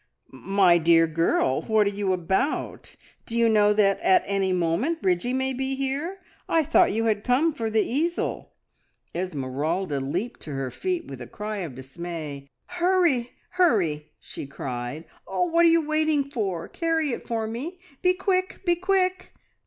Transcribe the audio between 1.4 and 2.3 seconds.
what are you